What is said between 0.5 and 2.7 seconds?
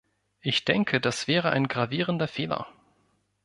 denke, das wäre ein gravierender Fehler.